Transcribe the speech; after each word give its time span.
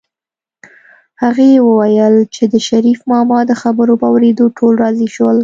هغې 1.21 1.49
وویل 1.67 2.15
چې 2.35 2.43
د 2.53 2.55
شريف 2.67 2.99
ماما 3.11 3.39
د 3.45 3.51
خبرو 3.61 3.93
په 4.01 4.05
اورېدو 4.11 4.45
ټول 4.57 4.73
راضي 4.83 5.07
شول 5.15 5.37